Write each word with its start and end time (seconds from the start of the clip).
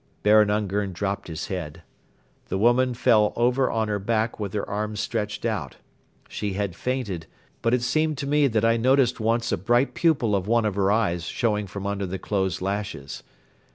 ."Baron 0.23 0.49
Ungern 0.49 0.93
dropped 0.93 1.27
his 1.27 1.45
head. 1.45 1.83
The 2.47 2.57
woman 2.57 2.95
fell 2.95 3.33
over 3.35 3.69
on 3.69 3.87
her 3.87 3.99
back 3.99 4.39
with 4.39 4.51
her 4.53 4.67
arms 4.67 4.99
stretched 4.99 5.45
out. 5.45 5.75
She 6.27 6.53
had 6.53 6.75
fainted, 6.75 7.27
but 7.61 7.75
it 7.75 7.83
seemed 7.83 8.17
to 8.17 8.25
me 8.25 8.47
that 8.47 8.65
I 8.65 8.77
noticed 8.77 9.19
once 9.19 9.51
a 9.51 9.57
bright 9.57 9.93
pupil 9.93 10.35
of 10.35 10.47
one 10.47 10.65
of 10.65 10.73
her 10.73 10.91
eyes 10.91 11.25
showing 11.25 11.67
from 11.67 11.85
under 11.85 12.07
the 12.07 12.17
closed 12.17 12.63
lashes. 12.63 13.21